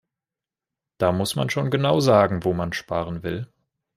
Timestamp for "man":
1.35-1.51, 2.53-2.73